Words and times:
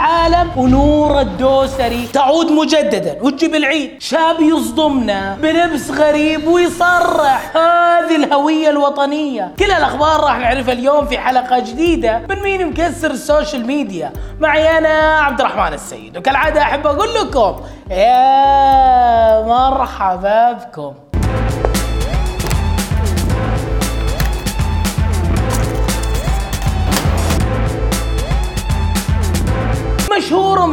العالم 0.00 0.50
ونور 0.56 1.20
الدوسري. 1.20 2.08
تعود 2.12 2.52
مجددا. 2.52 3.18
وتجيب 3.22 3.54
العيد 3.54 4.02
شاب 4.02 4.40
يصدمنا 4.40 5.36
بلبس 5.42 5.90
غريب 5.90 6.46
ويصرح. 6.46 7.56
هذه 7.56 8.16
الهوية 8.16 8.70
الوطنية. 8.70 9.54
كل 9.58 9.64
الأخبار 9.64 10.20
راح 10.20 10.38
نعرفها 10.38 10.72
اليوم 10.72 11.06
في 11.06 11.18
حلقة 11.18 11.58
جديدة 11.58 12.22
من 12.28 12.42
مين 12.42 12.66
مكسر 12.66 13.10
ال 13.10 13.18
social 13.18 13.66
media. 13.66 14.12
معي 14.40 14.78
أنا 14.78 15.20
عبد 15.20 15.40
الرحمن 15.40 15.72
السيد. 15.72 16.16
وكالعادة 16.16 16.62
أحب 16.62 16.86
أقول 16.86 17.08
لكم 17.14 17.60
يا 17.90 19.42
مرحبا 19.46 20.52
بكم. 20.52 20.94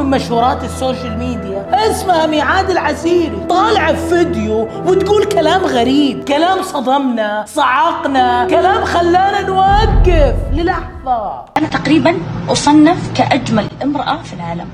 من 0.08 0.14
مشهورات 0.14 0.64
ال 0.64 0.72
social 0.72 1.18
media. 1.18 1.66
اسمها 1.92 2.26
ميعاد 2.26 2.70
العسيري. 2.70 3.46
طالعة 3.50 3.94
في 3.94 4.10
فيديو 4.10 4.68
وتقول 4.86 5.24
كلام 5.26 5.66
غريب. 5.66 6.24
كلام 6.24 6.64
صدمنا 6.64 7.46
صعقنا 7.48 8.48
كلام 8.50 8.86
خلانا 8.86 9.42
نوقف. 9.42 10.36
للحظة. 10.54 11.46
أنا 11.58 11.68
تقريبا 11.68 12.18
أصنف 12.50 12.98
كأجمل 13.16 13.68
امرأة 13.84 14.22
في 14.22 14.34
العالم. 14.34 14.68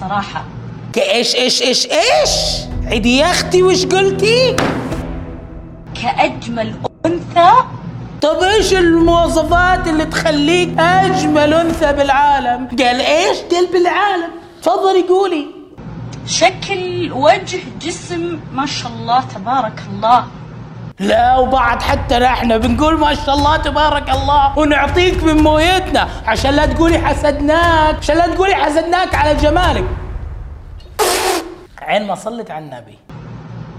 صراحة. 0.00 0.44
كإيش 0.92 1.34
إيش 1.36 1.62
إيش 1.62 1.86
إيش؟ 1.86 2.30
عيدي 2.86 3.16
يا 3.16 3.30
أختي 3.30 3.62
وش 3.62 3.86
قلتي؟ 3.86 4.56
كأجمل 6.02 6.74
أنثى. 7.06 7.52
طب 8.22 8.42
إيش 8.42 8.72
المواصفات 8.74 9.86
اللي 9.88 10.04
تخليك 10.04 10.78
أجمل 10.78 11.54
أنثى 11.54 11.92
بالعالم؟ 11.92 12.68
قال 12.78 13.00
إيش؟ 13.00 13.38
قال 13.52 13.66
بالعالم 13.72 14.39
تفضلي 14.62 15.02
قولي. 15.08 15.46
شكل 16.26 17.12
وجه 17.12 17.60
جسم 17.80 18.40
ما 18.52 18.66
شاء 18.66 18.92
الله 18.92 19.20
تبارك 19.20 19.82
الله. 19.92 20.24
لا 21.00 21.38
وبعد 21.38 21.82
حتى 21.82 22.18
نحن 22.18 22.58
بنقول 22.58 22.98
ما 22.98 23.14
شاء 23.14 23.34
الله 23.34 23.56
تبارك 23.56 24.10
الله. 24.10 24.58
ونعطيك 24.58 25.24
من 25.24 25.36
مويتنا 25.42 26.08
عشان 26.26 26.50
لا 26.50 26.66
تقولي 26.66 26.98
حسدناك. 26.98 27.96
عشان 27.96 28.16
لا 28.16 28.26
تقولي 28.26 28.54
حسدناك 28.54 29.14
على 29.14 29.34
جمالك. 29.34 29.84
عين 31.82 32.06
ما 32.06 32.14
صلت 32.14 32.50
على 32.50 32.64
النبي. 32.64 32.98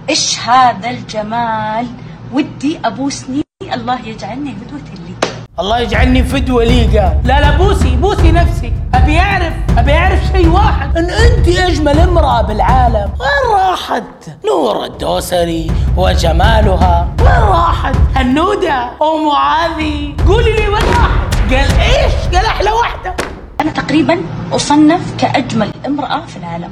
إيش 0.09 0.39
هذا 0.39 0.89
الجمال؟ 0.89 1.87
ودي 2.33 2.79
أبوسني 2.85 3.43
الله 3.73 3.99
يجعلني 4.07 4.51
قدوة 4.51 4.87
لي. 5.05 5.13
الله 5.59 5.79
يجعلني 5.79 6.23
فدوة 6.23 6.63
لي 6.63 6.99
قال. 6.99 7.21
لا 7.23 7.41
لا 7.41 7.57
بوسي 7.57 7.95
بوسي 7.95 8.31
نفسك 8.31 8.70
أبي 8.95 9.19
اعرف 9.19 9.53
أبي 9.77 9.93
أعرف 9.93 10.19
شيء 10.31 10.49
واحد. 10.49 10.97
إن 10.97 11.09
أنت 11.09 11.47
أجمل 11.47 11.99
امرأة 11.99 12.41
بالعالم 12.41 13.09
وين 13.19 13.55
راحت؟ 13.55 14.03
نور 14.45 14.85
الدوسري 14.85 15.71
وجمالها. 15.97 17.15
وين 17.19 17.49
راحت؟ 17.49 17.95
هنودة 18.15 18.83
ام 18.83 19.27
معاذي 19.27 20.15
قولي 20.27 20.53
لي 20.53 20.67
وين 20.67 20.83
راحت؟ 20.83 21.35
قال 21.49 21.79
إيش؟ 21.79 22.35
قال 22.35 22.45
أحلى 22.45 22.71
واحدة. 22.71 23.15
أنا 23.61 23.71
تقريبا 23.71 24.21
أصنف 24.53 25.15
كأجمل 25.17 25.71
امرأة 25.85 26.25
في 26.25 26.37
العالم 26.37 26.71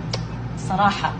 صراحة. 0.69 1.11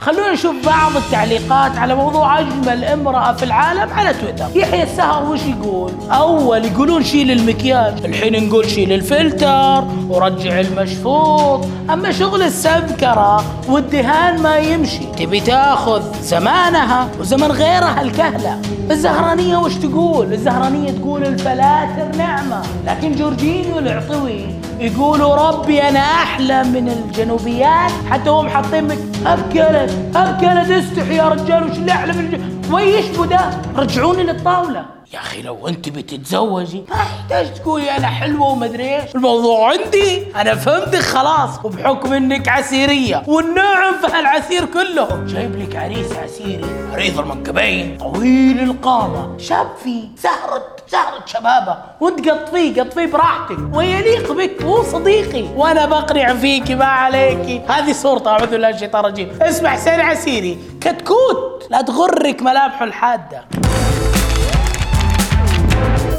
خلونا 0.00 0.32
نشوف 0.32 0.66
بعض 0.66 0.96
التعليقات 0.96 1.78
على 1.78 1.94
موضوع 1.94 2.40
أجمل 2.40 2.84
امرأة 2.84 3.32
في 3.32 3.42
العالم 3.42 3.92
على 3.92 4.14
تويتر. 4.14 4.46
يحيى 4.54 4.82
السهر 4.82 5.30
وش 5.30 5.40
يقول؟ 5.46 5.92
أول 6.10 6.64
يقولون 6.64 7.04
شيل 7.04 7.30
المكياج 7.30 8.04
الحين 8.04 8.48
نقول 8.48 8.70
شيل 8.70 8.92
الفلتر 8.92 9.84
ورجع 10.08 10.60
المشفوط. 10.60 11.66
أما 11.90 12.12
شغل 12.12 12.42
السمكرة 12.42 13.44
والدهان 13.68 14.42
ما 14.42 14.56
يمشي. 14.56 15.06
تبي 15.18 15.40
تاخذ 15.40 16.02
زمانها 16.22 17.08
وزمن 17.20 17.52
غيرها 17.52 18.02
الكهلة. 18.02 18.60
الزهرانية 18.90 19.56
وش 19.56 19.74
تقول؟ 19.74 20.32
الزهرانية 20.32 20.90
تقول 20.90 21.24
الفلاتر 21.24 22.16
نعمة 22.18 22.62
لكن 22.86 23.14
جورجينيو 23.14 23.78
العطوي 23.78 24.46
يقولوا 24.80 25.34
ربي 25.34 25.82
أنا 25.82 25.98
أحلى 25.98 26.64
من 26.64 26.88
الجنوبيات 26.88 27.90
حتى 28.10 28.30
هم 28.30 28.48
حاطين 28.48 28.84
مك 28.84 28.98
ابكلت 29.26 30.16
ابكلت 30.16 30.70
استحي 30.70 31.16
يا 31.16 31.28
رجال 31.28 31.64
وش 31.70 31.76
اللي 31.76 31.92
أحلى 31.92 32.12
من 32.12 32.20
الج... 32.34 32.72
ويشبوا 32.72 33.26
ده؟ 33.26 33.40
رجعوني 33.76 34.22
للطاولة. 34.22 34.95
يا 35.12 35.18
أخي 35.18 35.42
لو 35.42 35.68
أنت 35.68 35.88
بتتزوجي 35.88 36.84
ما 36.88 36.96
يحتاج 36.96 37.54
تقولي 37.54 37.96
أنا 37.96 38.06
حلوة 38.06 38.48
ومدري 38.48 38.96
إيش. 38.96 39.14
الموضوع 39.14 39.72
عندي 39.72 40.34
أنا 40.36 40.54
فهمتك 40.54 40.98
خلاص 40.98 41.64
وبحكم 41.64 42.12
إنك 42.12 42.48
عسيرية 42.48 43.22
والنعم 43.26 43.94
في 44.00 44.06
هالعسير 44.06 44.64
كله. 44.64 45.24
جايب 45.26 45.56
لك 45.56 45.76
عريس 45.76 46.12
عسيري 46.12 46.64
عريض 46.92 47.18
المنكبين. 47.18 47.98
طويل 47.98 48.60
القامة 48.60 49.38
شاب 49.38 49.68
فيه 49.84 50.08
زهره 50.16 50.62
زهرة 50.88 51.26
شبابة. 51.26 51.78
وأنت 52.00 52.28
قطفيه 52.28 52.82
قطفيه 52.82 53.06
براحتك. 53.06 53.58
ويليق 53.72 54.32
بك 54.32 54.62
هو 54.62 54.82
صديقي. 54.82 55.42
وأنا 55.56 55.86
بقنع 55.86 56.34
فيكي 56.34 56.74
ما 56.74 56.84
عليكي. 56.84 57.62
هذه 57.68 57.92
صورته 57.92 58.30
اعوذ 58.30 58.46
بالله 58.46 58.68
من 58.68 58.74
الشيطان 58.74 59.04
الرجيم 59.04 59.38
اسمع 59.42 59.70
حسين 59.70 60.00
عسيري 60.00 60.58
كتكوت. 60.80 61.66
لا 61.70 61.82
تغرك 61.82 62.42
ملامحه 62.42 62.84
الحادة. 62.84 63.44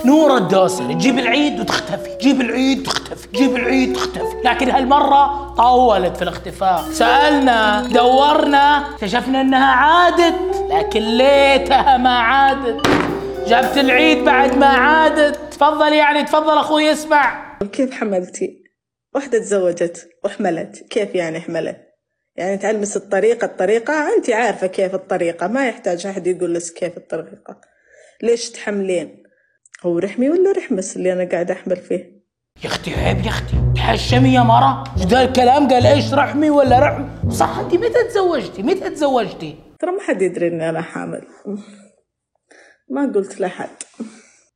نور 0.07 0.37
الدوسري 0.37 0.93
تجيب 0.93 1.19
العيد 1.19 1.59
وتختفي. 1.59 2.15
تجيب 2.15 2.41
العيد 2.41 2.83
تختفي 2.83 3.27
تجيب 3.27 3.55
العيد 3.55 3.93
تختفي 3.93 4.41
لكن 4.45 4.69
هالمرة 4.69 5.55
طولت 5.55 6.17
في 6.17 6.21
الاختفاء. 6.21 6.83
سألنا 6.91 7.87
دورنا 7.91 8.93
اكتشفنا 8.93 9.41
إنها 9.41 9.73
عادت. 9.73 10.35
لكن 10.69 10.99
ليتها 10.99 11.97
ما 11.97 12.19
عادت. 12.19 12.87
جابت 13.47 13.77
العيد 13.77 14.25
بعد 14.25 14.57
ما 14.57 14.65
عادت. 14.65 15.53
تفضل 15.53 15.93
يعني 15.93 16.23
تفضل 16.23 16.57
أخوي 16.57 16.91
اسمع. 16.91 17.57
كيف 17.71 17.93
حملتي؟ 17.93 18.63
واحدة 19.15 19.39
تزوجت 19.39 20.09
وحملت. 20.23 20.83
كيف 20.89 21.15
يعني 21.15 21.39
حملت؟ 21.39 21.77
يعني 22.35 22.57
تعلمس 22.57 22.97
الطريقة 22.97 23.45
الطريقة. 23.45 23.93
أنت 24.17 24.29
عارفة 24.29 24.67
كيف 24.67 24.95
الطريقة. 24.95 25.47
ما 25.47 25.67
يحتاج 25.67 26.07
أحد 26.07 26.27
يقول 26.27 26.53
لك 26.53 26.61
كيف 26.61 26.97
الطريقة. 26.97 27.61
ليش 28.23 28.49
تحملين؟ 28.49 29.26
هو 29.85 29.99
رحمي 29.99 30.29
ولا 30.29 30.51
رحمس 30.51 30.97
اللي 30.97 31.13
أنا 31.13 31.29
قاعدة 31.29 31.53
أحمل 31.53 31.75
فيه؟ 31.75 32.17
يا 32.63 32.67
أختي 32.69 32.93
عيب 32.93 33.17
يا 33.25 33.29
أختي. 33.29 33.55
تحشمي 33.75 34.33
يا 34.33 34.41
مرة. 34.41 34.83
إيش 34.97 35.05
ذا 35.05 35.21
الكلام 35.23 35.67
قال 35.67 35.85
إيش 35.85 36.13
رحمي 36.13 36.49
ولا 36.49 36.79
رحمي 36.79 37.31
صح 37.31 37.57
أنت 37.57 37.73
متى 37.73 38.03
تزوجتي؟ 38.09 38.63
متى 38.63 38.89
تزوجتي؟ 38.89 39.55
ترى 39.79 39.91
ما 39.91 40.01
حد 40.01 40.21
يدري 40.21 40.47
إني 40.47 40.69
أنا 40.69 40.81
حامل. 40.81 41.21
ما 42.89 43.11
قلت 43.15 43.39
لأحد. 43.39 43.69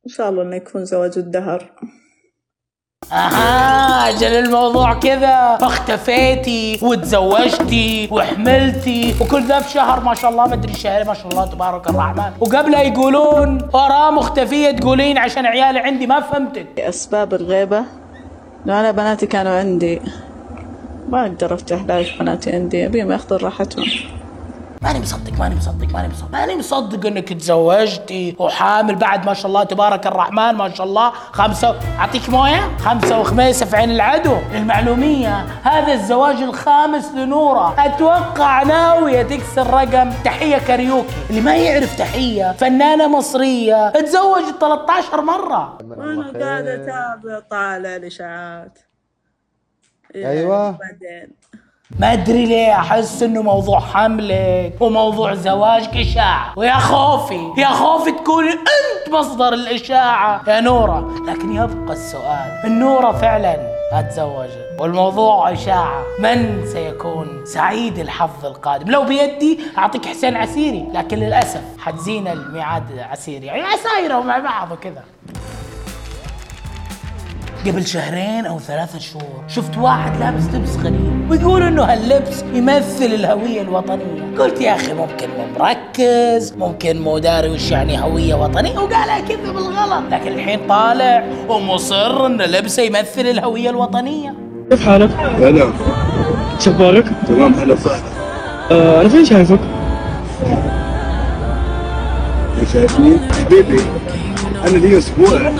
إن 0.06 0.10
شاء 0.10 0.28
الله 0.28 0.42
إنه 0.42 0.56
يكون 0.56 0.84
زواج 0.84 1.18
الدهر. 1.18 1.72
أها 3.12 4.08
أجل 4.08 4.26
الموضوع 4.26 4.94
كذا. 4.94 5.56
فاختفيتي 5.60 6.78
وتزوجتي 6.82 8.08
وحملتي 8.10 9.14
وكل 9.20 9.42
ذا 9.42 9.60
في 9.60 9.70
شهر 9.70 10.00
ما 10.00 10.14
شاء 10.14 10.30
الله 10.30 10.46
مدري 10.46 10.74
شهر 10.74 11.04
ما 11.04 11.14
شاء 11.14 11.28
الله 11.28 11.46
تبارك 11.46 11.88
الرحمن. 11.90 12.30
وقبلها 12.40 12.82
يقولون 12.82 13.68
وراه 13.72 14.10
مختفية 14.10 14.70
تقولين 14.70 15.18
عشان 15.18 15.46
عيالي 15.46 15.78
عندي 15.78 16.06
ما 16.06 16.20
فهمتك. 16.20 16.80
أسباب 16.80 17.34
الغيبة؟ 17.34 17.82
لو 18.66 18.74
أنا 18.74 18.90
بناتي 18.90 19.26
كانوا 19.26 19.58
عندي. 19.58 20.00
ما 21.08 21.22
أقدر 21.22 21.54
أفتح 21.54 21.80
ليش 21.88 22.10
بناتي 22.10 22.52
عندي 22.52 22.86
أبيهم 22.86 23.12
ياخذوا 23.12 23.38
راحتهم. 23.38 23.84
ماني 24.82 25.00
مصدق 25.00 25.38
ماني 25.38 25.54
مصدق 25.54 25.92
ماني 25.92 26.08
مصدق. 26.08 26.30
ماني 26.32 26.56
مصدق 26.56 27.06
إنك 27.06 27.32
تزوجتي 27.32 28.36
وحامل 28.38 28.94
بعد 28.94 29.26
ما 29.26 29.34
شاء 29.34 29.46
الله 29.46 29.64
تبارك 29.64 30.06
الرحمن 30.06 30.52
ما 30.52 30.74
شاء 30.74 30.86
الله. 30.86 31.10
خمسة 31.10 31.80
أعطيك 31.98 32.28
موية؟ 32.28 32.76
خمسة 32.78 33.20
وخميسة 33.20 33.66
في 33.66 33.76
عين 33.76 33.90
العدو. 33.90 34.36
للمعلومية 34.52 35.36
هذا 35.62 35.92
الزواج 35.92 36.36
الخامس 36.36 37.12
لنورة. 37.14 37.84
أتوقع 37.86 38.62
ناوية 38.62 39.22
تكسر 39.22 39.66
رقم 39.70 40.10
تحية 40.24 40.58
كاريوكي. 40.58 41.08
اللي 41.30 41.40
ما 41.40 41.56
يعرف 41.56 41.98
تحية 41.98 42.52
فنانة 42.52 43.08
مصرية 43.18 43.90
تزوجت 43.90 44.60
13 44.60 45.20
مرة. 45.20 45.78
وأنا 45.82 46.44
قاعدة 46.44 46.74
أتابع 46.74 47.40
طالع 47.50 47.96
الإشاعات 47.96 48.78
أيوة. 50.14 50.70
بعدين. 50.70 51.32
ما 51.98 52.12
أدري 52.12 52.46
ليه 52.46 52.72
أحس 52.72 53.22
إنه 53.22 53.42
موضوع 53.42 53.80
حملك 53.80 54.72
وموضوع 54.80 55.34
زواجك 55.34 55.96
إشاعة. 55.96 56.52
ويا 56.56 56.74
خوفي 56.78 57.52
يا 57.58 57.66
خوفي 57.68 58.12
تكون 58.12 58.44
أنت 58.48 59.14
مصدر 59.14 59.52
الإشاعة 59.52 60.42
يا 60.48 60.60
نورة. 60.60 61.10
لكن 61.28 61.52
يبقى 61.52 61.92
السؤال 61.92 62.60
النوره 62.64 63.12
فعلا 63.12 63.56
اتزوجت 63.92 64.76
والموضوع 64.80 65.52
إشاعة 65.52 66.02
من 66.18 66.66
سيكون 66.66 67.44
سعيد 67.44 67.98
الحظ 67.98 68.44
القادم؟ 68.46 68.90
لو 68.90 69.04
بيدي 69.04 69.60
أعطيك 69.78 70.06
حسين 70.06 70.36
عسيري 70.36 70.88
لكن 70.94 71.16
للأسف 71.16 71.62
حجزين 71.78 72.28
الميعاد 72.28 72.98
عسيري. 72.98 73.46
يعني 73.46 73.62
عسايره 73.62 74.20
مع 74.20 74.38
بعض 74.38 74.72
وكذا. 74.72 75.02
قبل 77.66 77.86
شهرين 77.86 78.46
أو 78.46 78.58
ثلاثة 78.58 78.98
شهور. 78.98 79.44
شفت 79.48 79.78
واحد 79.78 80.20
لابس 80.20 80.42
لبس 80.54 80.76
غريب 80.76 81.30
ويقول 81.30 81.62
إنه 81.62 81.84
هاللبس 81.84 82.44
يمثل 82.54 83.04
الهوية 83.04 83.62
الوطنية. 83.62 84.36
قلت 84.38 84.60
يا 84.60 84.74
أخي 84.74 84.92
ممكن 84.92 85.28
مو 85.38 85.44
مركز 85.60 86.52
ممكن 86.58 87.00
مو 87.00 87.18
داري 87.18 87.48
وش 87.48 87.70
يعني 87.70 88.02
هوية 88.02 88.34
وطنية 88.34 88.78
وقالها 88.78 89.20
كذا 89.20 89.52
بالغلط. 89.52 90.02
لكن 90.10 90.32
الحين 90.32 90.60
طالع 90.68 91.24
ومصر 91.48 92.26
إن 92.26 92.42
لبسه 92.42 92.82
يمثل 92.82 93.20
الهوية 93.20 93.70
الوطنية. 93.70 94.34
كيف 94.70 94.86
حالك؟ 94.86 95.10
هلا. 95.10 95.72
شبارك؟ 96.58 97.04
تمام 97.28 97.54
هلا 97.54 97.74
وسهلا 97.74 98.02
آه 98.70 99.00
أنا 99.00 99.08
فين 99.08 99.24
شايفك؟ 99.24 99.60
شايفني؟ 102.72 103.18
حبيبي 103.32 103.80
أنا 104.64 104.76
لي 104.76 104.98
أسبوع. 104.98 105.52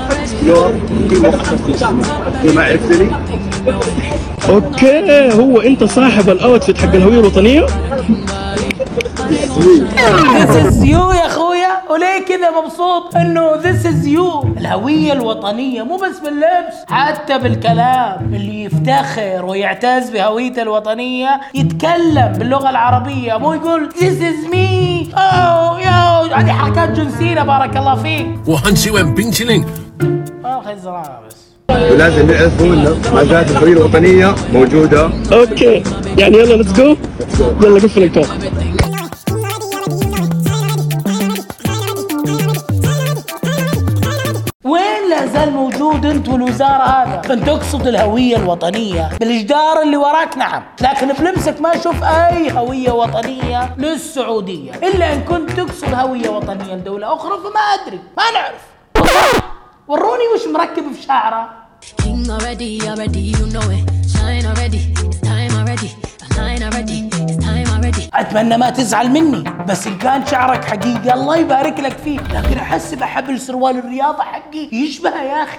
أوكي 4.48 5.32
هو 5.32 5.60
أنت 5.60 5.84
صاحب 5.84 6.28
الأوتفيت 6.28 6.78
حق 6.78 6.94
الهوية 6.94 7.20
الوطنية؟ 7.20 7.66
This 10.32 10.56
از 10.66 10.82
يو 10.82 11.12
يا 11.12 11.26
أخويا. 11.26 11.68
وليه 11.90 12.24
كذا 12.28 12.50
مبسوط؟ 12.50 13.16
إنه 13.16 13.62
this 13.62 13.86
از 13.86 14.06
يو 14.06 14.44
الهوية 14.58 15.12
الوطنية 15.12 15.82
مو 15.82 15.96
بس 15.96 16.18
باللبس 16.18 16.76
حتى 16.88 17.38
بالكلام. 17.38 18.34
اللي 18.34 18.64
يفتخر 18.64 19.44
ويعتز 19.44 20.10
بهويته 20.10 20.62
الوطنية 20.62 21.40
يتكلم 21.54 22.32
باللغة 22.38 22.70
العربية. 22.70 23.36
مو 23.38 23.52
يقول 23.52 23.88
this 23.98 24.04
از 24.04 24.50
مي 24.52 25.08
اوه 25.16 25.80
يو 25.80 26.34
هذه 26.34 26.52
حركات 26.52 26.90
جنسيه 26.90 27.42
بارك 27.42 27.76
الله 27.76 27.94
فيك. 27.94 28.26
وهنسي 28.46 28.90
وين 28.90 29.14
بنتلين 29.14 29.66
أخي 30.44 30.72
الزراعه 30.72 31.22
بس 31.26 31.36
ولازم 31.70 32.30
يعرفوا 32.30 32.66
إنه 32.66 32.96
ما 33.14 33.24
زالت 33.24 33.50
الحريه 33.50 33.72
الوطنية 33.72 34.34
موجودة. 34.52 35.10
أوكي. 35.32 35.82
يعني 36.18 36.38
يلا 36.38 36.54
ليتس 36.54 36.72
جو 36.72 36.96
يلا 37.62 37.74
قفل 37.74 38.02
الكور 38.02 38.26
وين 44.64 45.10
لا 45.10 45.26
زال 45.26 45.52
موجود 45.52 46.06
انت 46.06 46.28
والوزاره 46.28 46.82
هذا؟ 46.82 47.32
انت 47.32 47.46
تقصد 47.46 47.86
الهوية 47.86 48.36
الوطنية. 48.36 49.10
بالجدار 49.20 49.82
اللي 49.82 49.96
وراك 49.96 50.36
نعم، 50.38 50.62
لكن 50.80 51.12
بلمسك 51.12 51.60
ما 51.60 51.74
أشوف 51.74 52.04
أي 52.04 52.52
هوية 52.52 52.90
وطنية 52.90 53.74
للسعودية، 53.78 54.72
إلا 54.72 55.12
إن 55.12 55.20
كنت 55.20 55.50
تقصد 55.50 55.94
هوية 55.94 56.28
وطنية 56.28 56.74
لدولة 56.74 57.14
أخرى 57.14 57.38
فما 57.38 57.60
أدري، 57.60 58.00
ما 58.16 58.22
نعرف. 58.34 58.62
وروني 59.88 60.26
وش 60.34 60.46
مركب 60.54 60.92
في 60.92 61.02
شعره. 61.02 61.48
King 62.02 62.30
already, 62.30 62.72
already, 62.90 63.22
you 63.34 63.44
know 63.54 63.66
it. 63.76 63.84
Shine 64.12 64.46
already, 64.50 64.82
it's 65.02 65.20
time 65.30 65.52
already. 65.60 65.90
Shine 66.34 66.62
already, 66.68 66.98
it's 67.22 67.36
time 67.44 67.68
already. 67.74 68.10
أتمنى 68.14 68.56
ما 68.56 68.70
تزعل 68.70 69.10
مني، 69.10 69.44
بس 69.68 69.86
إن 69.86 69.98
كان 69.98 70.26
شعرك 70.26 70.64
حقيقي 70.64 71.14
الله 71.14 71.36
يبارك 71.36 71.80
لك 71.80 71.96
فيه، 72.04 72.18
لكن 72.18 72.58
أحس 72.58 72.94
بحبل 72.94 73.40
سروال 73.40 73.78
الرياضه 73.78 74.22
حقي 74.22 74.68
يشبهه 74.72 75.22
يا 75.22 75.42
أخي. 75.42 75.58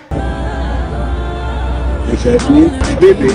شايفني 2.23 2.69
حبيبي 2.83 3.31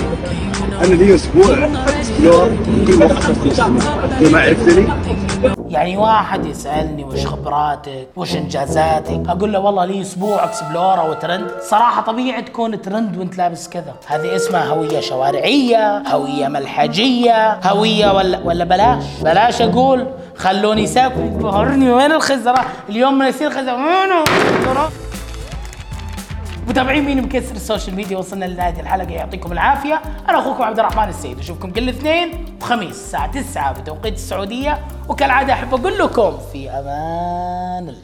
أنا 0.81 0.93
لي 0.93 1.15
أسبوع 1.15 1.69
اكسبلور 1.87 2.57
كل 2.65 3.51
في 4.19 4.33
ما 4.33 4.41
عرفتني 4.41 4.87
يعني 5.69 5.97
واحد 5.97 6.45
يسألني 6.45 7.03
وش 7.03 7.25
خبراتك 7.25 8.07
وش 8.15 8.35
إنجازاتك؟ 8.35 9.23
أقول 9.29 9.53
له 9.53 9.59
والله 9.59 9.85
لي 9.85 10.01
أسبوع 10.01 10.43
اكسبلورا 10.43 11.01
وترند. 11.01 11.51
صراحة 11.61 12.01
طبيعي 12.01 12.41
تكون 12.41 12.81
ترند 12.81 13.17
وأنت 13.17 13.37
لابس 13.37 13.69
كذا. 13.69 13.95
هذه 14.07 14.35
اسمها 14.35 14.65
هوية 14.65 14.99
شوارعية 14.99 15.97
هوية 15.97 16.47
ملحجية 16.47 17.53
هوية 17.53 18.11
ولا 18.11 18.39
ولا 18.45 18.63
بلاش؟ 18.63 19.03
بلاش 19.21 19.61
أقول. 19.61 20.07
خلوني 20.37 20.87
ساكت 20.87 21.17
بهرني 21.17 21.91
وين 21.91 22.11
الخزرة؟ 22.11 22.65
اليوم 22.89 23.17
ما 23.17 23.27
يصير 23.27 23.47
الخزرة 23.47 23.77
متابعين 26.69 27.05
مين 27.05 27.21
مكسر 27.21 27.55
ال 27.55 27.61
social 27.61 27.95
media 27.95 28.17
وصلنا 28.17 28.45
لنهاية 28.45 28.79
الحلقة؟ 28.79 29.11
يعطيكم 29.11 29.51
العافية. 29.51 30.01
أنا 30.29 30.39
أخوكم 30.39 30.63
عبد 30.63 30.79
الرحمن 30.79 31.09
السيد. 31.09 31.39
أشوفكم 31.39 31.71
كل 31.71 31.89
اثنين 31.89 32.45
وخميس 32.61 32.91
الساعة 32.91 33.31
9 33.31 33.81
بتوقيت 33.81 34.13
السعودية. 34.13 34.79
وكالعادة 35.07 35.53
أحب 35.53 35.73
أقول 35.73 35.97
لكم 35.97 36.37
في 36.51 36.69
أمان 36.69 37.89
الله. 37.89 37.99